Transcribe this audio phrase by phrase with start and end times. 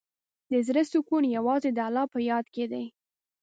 [0.51, 2.85] د زړۀ سکون یوازې د الله په یاد کې دی.